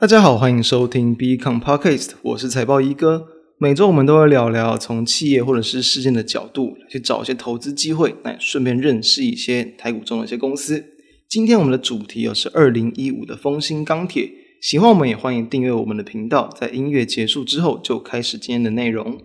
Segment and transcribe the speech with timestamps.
[0.00, 3.26] 大家好，欢迎收听 B Com Podcast，我是财报一哥。
[3.58, 10.84] 每周我们都会聊聊从企业或者是事件的角度去找一些投资机会，来顺便认识一些台股中的一些公司。
[11.28, 14.30] 今天我们的主题又是二零一五的风兴钢铁。
[14.60, 16.48] 喜欢我们也欢迎订阅我们的频道。
[16.56, 19.18] 在音乐结束之后，就开始今天的内容。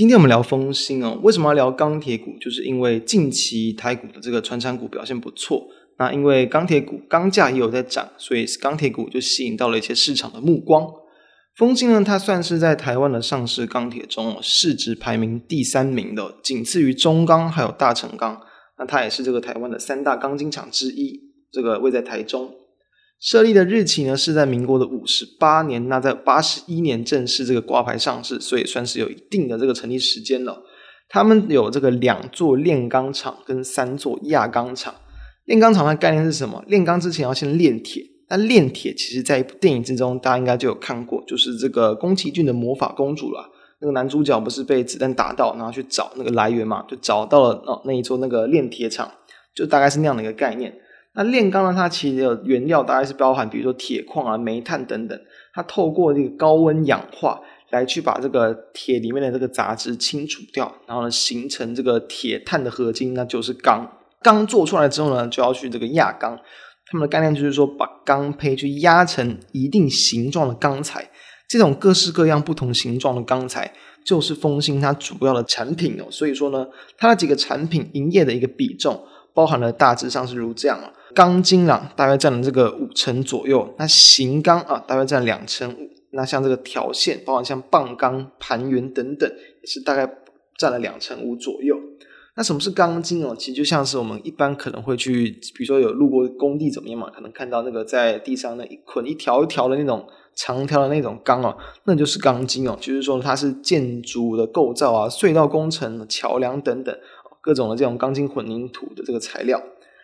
[0.00, 2.34] 今天我们聊丰兴哦，为什么要聊钢铁股？
[2.40, 5.66] 就是因为近期台股的这个穿山股表现不错，
[5.98, 10.86] 那因为钢铁股钢价也有在涨，所以钢铁股就吸引到了一些市场的目光。
[11.54, 18.40] 丰兴呢，它算是在台湾的上市钢铁中哦市值排名第三名的，仅次于中钢还有大成钢。
[18.78, 21.20] 那它也是这个台湾的三大钢筋厂之一，
[21.52, 22.50] 这个位在台中。
[23.20, 30.62] 设立的日期呢，是在民国的五十八年，那在八十一年正式这个挂牌上市，所以算是有一定的这个成立时间了。
[31.08, 34.94] 他们有这个两座炼钢厂跟三座轧钢厂。
[35.44, 36.64] 炼钢厂的概念是什么？
[36.66, 38.02] 炼钢之前要先炼铁。
[38.28, 43.50] 那炼铁其实在一部电影之中，大家应该就有看过，就是这个宫崎骏的魔法公主啦。
[43.80, 49.10] 那个男主角不是被子弹打到，然后去找那个来源嘛，就找到了哦那一座那个炼铁厂，
[49.54, 50.72] 就大概是那样的一个概念。
[51.14, 51.72] 那炼钢呢？
[51.74, 55.20] 它其实的原料大概是包含，比如说铁矿啊、煤炭等等。
[55.52, 63.90] 它透过这个高温氧化来去把这个铁里面的这个杂质清除掉，然后呢形成这个铁碳的合金，那就是钢。
[64.22, 66.38] 钢做出来之后呢，就要去这个轧钢。
[66.86, 71.10] 他们的概念就是说，把钢坯去压成一定形状的钢材。
[71.48, 73.72] 这种各式各样不同形状的钢材，
[74.04, 76.04] 就是丰兴它主要的产品哦。
[76.10, 76.66] 所以说呢，
[76.96, 80.92] 它的几个产品营业的一个比重，包含了大致上是如这样啊。
[81.14, 83.74] 钢筋啊，大约占了这个五成左右。
[83.78, 85.90] 那型钢啊，大约占两成五。
[86.12, 90.12] 那像这个条线，包括像棒钢、盘圆等等，也是大概
[90.58, 91.76] 占了两成五左右。
[92.36, 93.34] 那什么是钢筋哦？
[93.36, 100.04] 其实就像是我们一般可能会去，比如说有路过工地怎么样嘛，可能看到那个在地上那一捆一条一条的那种
[100.34, 102.76] 长条的那种钢哦，那就是钢筋哦。
[102.80, 106.96] 就是说它是建筑的构造啊、隧道工程、桥梁等等
[107.40, 109.60] 各种的这种钢筋混凝土的这个材料。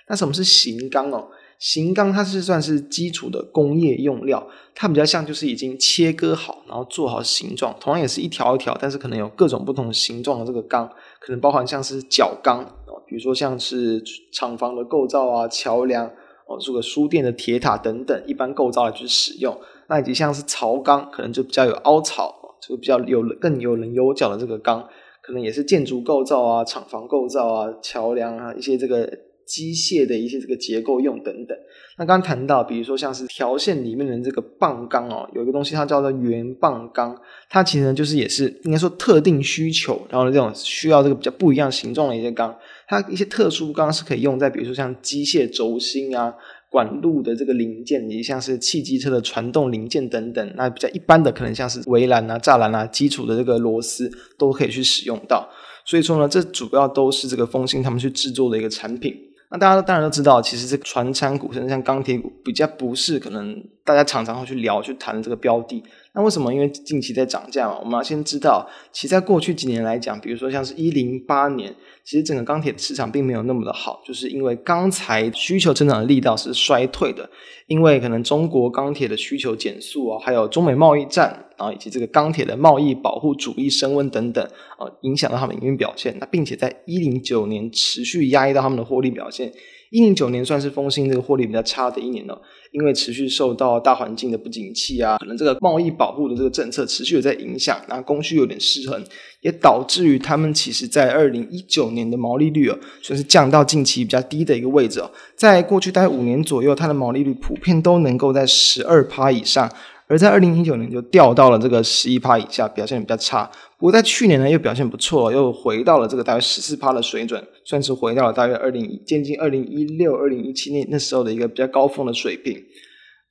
[0.09, 1.29] 那什么是型钢哦？
[1.59, 10.87] 型钢它是算是基础的工业用料，它比较像就是已经切割好，然后做好形状，同样也是一条一条，但是可能有各种不同形状的这个钢，
[11.19, 14.03] 可能包含像是角钢哦，比如说像是
[14.33, 16.07] 厂房的构造啊、桥梁
[16.47, 19.59] 哦，这个书店的铁塔等等，一般构造来去使用。
[19.89, 24.87] 那以及像是槽钢，可能就比较有凹槽，这个比较有更有棱有角的这个钢，
[25.23, 29.11] 可能也是建筑构造啊、厂房构造啊、桥梁啊一些这个。
[29.47, 31.57] 机械的一些这个结构用等等，
[31.97, 37.17] 那刚刚谈到，比如说像是条线里面的这个棒钢哦，有一个东西它叫做圆棒钢，
[37.49, 42.55] 它其实呢就是也是应该说特定需求，然后这种需要这个比较不一样形状的一些钢，
[42.89, 46.35] 它一些特殊钢是可以用在比如说像机械轴心啊、
[46.69, 55.49] 管路的这个零件，以及像是汽机车的传动零件等等，那比较一般的可能像是围栏啊、栅栏啊、基础的这个螺丝都可以去使用到，
[55.85, 59.15] 所以说呢，这主要都是这个丰兴他们去制作的一个产品。
[59.49, 65.85] 那大家当然都知道，其实这个船产股，甚至像钢铁股，比较不是可能大家常常会去聊、去谈的这个标的。
[66.17, 66.51] 那为什么？
[66.53, 67.79] 因为近期在涨价嘛。
[67.79, 77.29] 我们要先知道，其实在过去几年来讲，比如说像是一零八年，其实整个钢铁市场并没有那么的好，就是因为钢材需求增长的力道是衰退的，
[77.67, 84.43] 因为可能中国钢铁的需求减速啊，还有中美贸易战，然后以及这个钢铁的贸易保护主义升温等等
[84.79, 86.17] 啊，影响到他们营运表现。
[86.19, 89.53] 那并且在一零九年持续压抑到他们的获利表现。
[89.91, 92.41] 一零九年算是丰兴这个获利比较差的一年了，
[92.73, 99.03] 因为持续受到大环境的不景气啊，可能这个贸易保护的这个政策持续有在影响，然后供需有点失衡，
[99.41, 109.71] 也导致于他们其实在二零一九年的毛利率啊，算是降到近期比较低的一个位置哦，在过去大概五年左右，它的毛利率普遍都能够在十二趴以上。
[110.09, 113.51] 而在二零一九年就掉到了这个十一趴以下，表现比较差。
[113.77, 122.57] 不过在去年呢，又表现不错，又回到了这个大约十四趴的水准，算是回到了大约二零接近二零一六、二零一七年那时候的一个比较高峰的水平。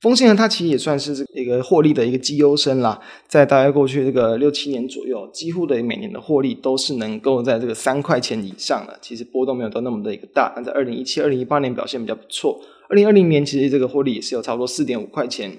[0.02, 10.52] 丰信呢，它其实也算是这一个获利的一个绩优生啦，在大概过去这个六七年左右，几乎的每年的获利都是能够在这个三块钱以上的，其实波动没有到那么的一个大。
[10.54, 12.60] 但在二零一七、二零一八年表现比较不错，
[12.90, 15.50] 二零二零年其实这个获利也是有差不多四点五块钱。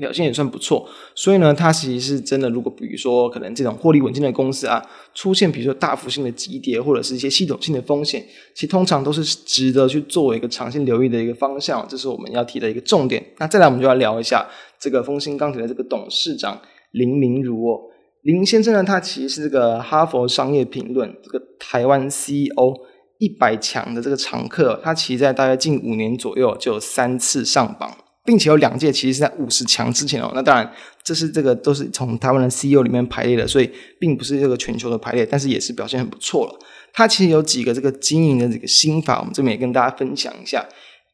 [0.00, 2.50] 表现也算不错，所以呢，它其实是真的。
[2.50, 8.24] 如果比如说，可能这种获利稳健的公司啊，出现比如说大幅性的急跌，或者是一些系统性的风险，
[8.54, 11.86] 其实通常都是值得去作为一个长线留意的一个方向。
[11.88, 13.24] 这是我们要提的一个重点。
[13.38, 14.44] 那再来，我们就要聊一下
[14.80, 16.60] 这个丰兴钢铁的这个董事长
[16.90, 17.78] 林明如哦。
[18.22, 22.74] 林先生呢，他其实是这个哈佛商业评论这个台湾 CEO
[23.18, 27.94] 一百强的这个常客，他其实在大约近五年左右就有三次上榜，
[28.24, 30.30] 并且有两届其实是在五十强之前哦。
[30.34, 30.72] 那当然，
[31.02, 36.58] 这是这个都是从台湾的 CEO 里面排列的，所以并不是这个全球的排列，但是也是表现很不错了。
[36.92, 40.66] 它其实有几个这个经营的这个心法，我们这边也跟大家分享一下。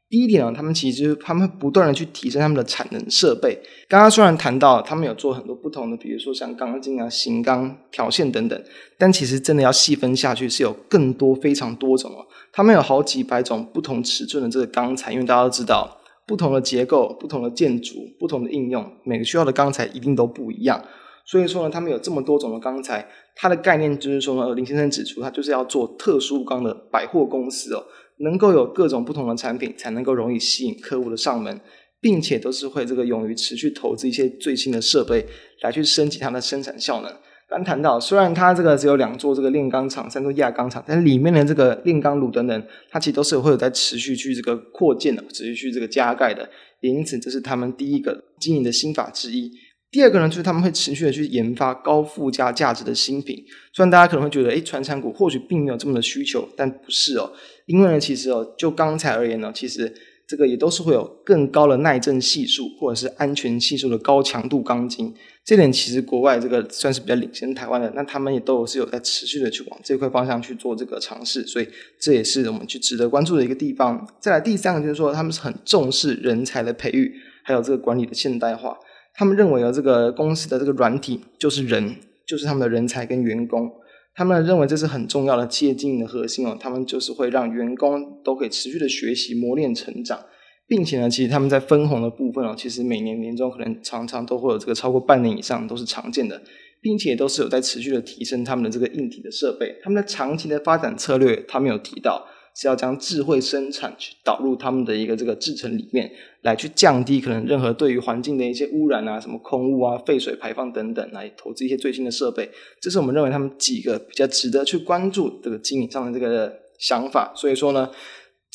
[0.08, 3.58] 第一点呢，他们其实就是他们不断的去提升他们的产能设备。
[3.88, 8.64] 刚刚虽然谈到他们有做很多不同的，比如说像钢筋啊、型钢、条线等等，
[8.96, 12.24] 但其实真的要细分下去，是有更多、非常多种哦。
[12.52, 20.84] 他们有好几百种不同尺寸的这个钢材，因为大家都知道，不同的结构、不同的建筑、不同的应用，每个需要的钢材一定都不一样。
[21.24, 27.84] 所以说呢，他们有这么多种的钢材，它的概念就是说呢，林先生指出，他就是要做特殊钢的百货公司哦。
[28.18, 31.60] 能够有各种不同的产品，才能够容易吸引客户的上门，
[32.00, 35.26] 并且都是会这个勇于持续投资一些最新的设备
[35.60, 37.12] 来去升级它的生产效能。
[37.48, 46.48] 刚谈到，虽然它这个只有两座这个炼钢厂、三座轧钢厂，但里面的这个炼钢炉等等，它其实都是会有在持续去这个扩建的，持续去这个加盖的。
[46.80, 49.50] 也因此，这是他们第一个经营的心法之一。
[49.90, 53.36] 第二个呢，就是他们会持续的去研发高附加价值的新品。
[53.72, 57.32] 虽然大家可能会觉得，诶，传产股或许并没有这么的需求，但不是哦。
[57.66, 59.94] 因为呢，其实哦，就钢材而言呢，其实
[60.26, 65.14] 这个也都是会有更高的耐震系数或者是安全系数的高强度钢筋。
[65.44, 71.68] 这点其实国外这个算是比较领先台湾的，那他们也都是有在持续的去往这块方向去做这个尝试，所以
[72.00, 74.04] 这也是我们去值得关注的一个地方。
[74.18, 77.14] 再来第三个就是说，他们是很重视人才的培育，
[77.44, 78.76] 还有这个管理的现代化。
[79.14, 81.94] 他们认为啊，这个公司的这个软体就是人，
[82.26, 83.70] 就是他们的人才跟员工。
[84.16, 90.18] 他们认为这是很重要的企业经营的核心哦，他们就是会让员工都可以持续的学习、磨练、成长，
[90.66, 96.42] 并且呢，其实他们在分红的部分哦，其实每年年终可能常常都会有这个超过半年以上都是常见的，
[96.80, 99.78] 并且都是有在持续的提升他们的这个硬体的设备。
[99.82, 102.26] 他们的长期的发展策略，他们有提到。
[102.56, 106.10] 是要将智慧生产去导入他们的一个这个制程里面，
[106.40, 112.50] 来去降低可能任何对于环境的一些污染啊，什么空污啊、废水排放等等，来投资一些最新的设备。
[112.80, 117.32] 这是我们认为他们几个比较值得去关注这个经营上的这个想法。
[117.36, 117.90] 所以说呢。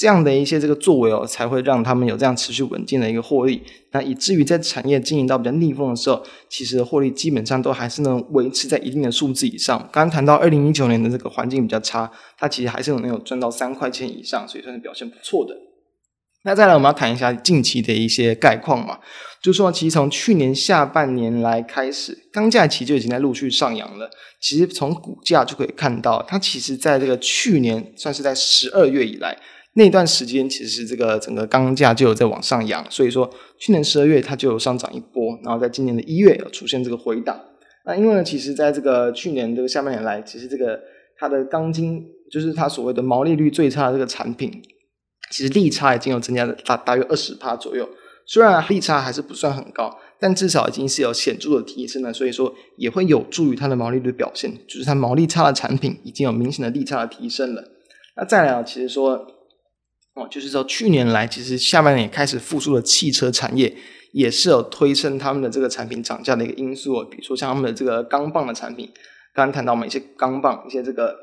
[0.02, 3.62] 这样的一些这个作为哦，才会让他们有这样持续稳定的一个获利。
[3.92, 9.78] 那以至于在产业经营到比较逆风的时候，其实获利基本上都还是能维持在一定的数字以上。
[9.94, 15.56] 刚刚谈到二零一九年的这个环境比较差，它其实还是能有赚到三块钱以上，所以算是表现不错的。
[16.46, 18.98] 那再来我们要谈一下近期的一些概况嘛，
[19.44, 24.10] 就是说其实从去年下半年来开始，钢价其实就已经在陆续上扬了。
[24.42, 29.38] 其实从股价就可以看到，它其实在这个去年算是在十二月以来。
[29.74, 37.40] 那段时间其实这个整个钢价就有在往上扬，所以说去年十二月它就有上涨一波，然后在今年的一月有出现这个回档。
[37.86, 40.78] 那因为呢，其实在这个去年这个下半年来，其实这个
[41.18, 44.62] 它的钢筋就是它所谓的毛利率最差的这个产品，
[45.32, 47.88] 其实利差已经有增加了大大约二十趴左右。
[48.26, 57.64] 虽然利差还是不算很高，但至少已经是有显著的提升了，所以说也会有助于它的毛利率表现，就是它毛利差的产品已经有明显的利差的提升了。
[58.18, 59.26] 那再来啊，其实说。
[60.14, 63.74] 哦，就是说，去年来其实下半年也开始复苏的汽车产业，
[64.12, 67.04] 也是有推升他们的这个产品涨价的一个因素。
[67.06, 68.90] 比如说像他们的这个钢棒的产品，
[69.34, 71.16] 刚刚谈到我们一些钢棒，一些这个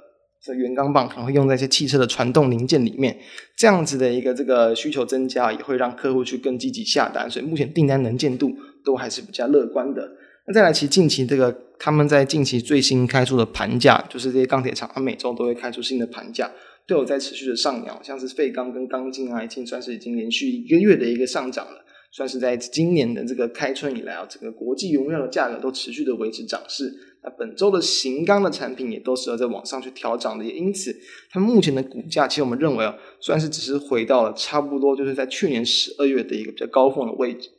[0.42, 3.14] 这圆钢棒可能会用在一些汽车的传动零件里面，
[3.58, 8.50] 这样子的一个这个需求增加，也会让客户去更积极下单，所以目前订单能见度
[8.82, 10.10] 都还是比较乐观的。
[10.46, 16.50] 那再来，其实近期这个他们在近期最新开出的盘价，就是这些钢铁厂，它每周都会开出新的盘价。
[16.88, 26.90] 都有在持续的上扬，像是废钢跟钢筋啊，已经算是已经连续一个月的一个上涨了，算是在今年的这个开春以来啊，整个国际原料的价格都持续的维持涨势。
[27.22, 30.96] 那本周的型钢的产品也都是要在往上去调涨的，也因此
[31.30, 37.50] 它目前的股价，其实我们认为啊，算是只是回到了差不多就是在去年十二月的一个比较高峰的位置。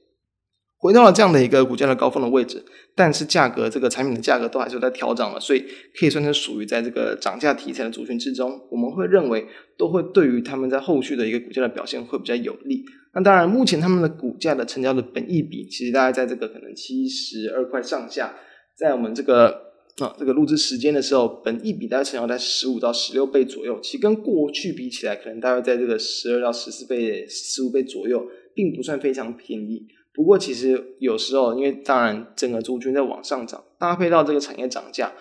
[0.79, 2.63] 回到了这样的一个股价的高峰的位置，
[2.95, 5.59] 但是价格这个产品的价格都还是在调整了，所以
[5.93, 8.57] 可以算是属于在这个涨价题材的族群之中。
[8.71, 9.45] 我们会认为
[9.77, 12.86] 都会对于他们在后续的一个股价的表现会比较有利。
[13.13, 18.36] 那当然，目前他们的股价的成交的本益比其实大概在这个可能七十二块上下，
[18.77, 19.50] 在我们这个
[19.98, 29.86] 啊这个录制时间的时候，本益比大概成交在十五到十六倍左右，其实跟过去比起来，可能大概在这个十二到十四倍、十五倍左右，并不算非常便宜。
[30.13, 35.12] 不过，其实有时候，因为当然整个租金在往上涨，搭配到这个产业涨价，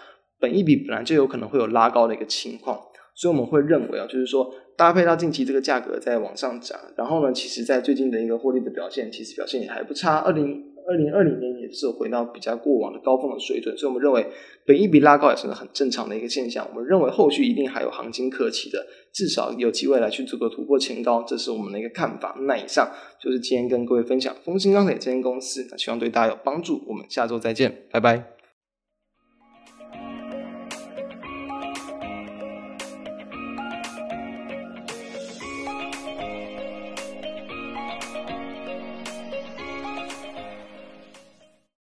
[0.41, 2.81] 本一笔本来就有可能会有拉高的一个情况，
[3.15, 10.17] 所以我们会认为啊，就是说搭配到近期这个价格在往上涨，然后呢，其实在最近的一个获利的表现，其实表现也还不差。
[10.17, 14.27] 二零二零二零年也是回到比较过往的高峰的水准，所以我们认为
[14.65, 16.67] 本一比拉高也是很正常的一个现象。
[16.73, 22.35] 我们认为后续一定还有行情可期的，至少有机会来去做个突破前高，这是我们的一个看法。
[22.41, 22.91] 那以上
[23.21, 26.83] 就是今天跟各位分享风兴钢铁这间公司，那希望对大家有帮助。
[26.87, 28.38] 我们下周再见，拜拜。